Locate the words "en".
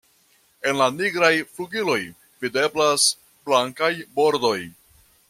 0.69-0.77